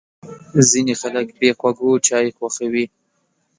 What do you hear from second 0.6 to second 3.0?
ځینې خلک بې خوږو چای خوښوي.